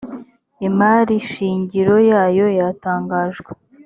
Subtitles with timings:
[0.67, 3.51] imari shingiro yayo yatangajwe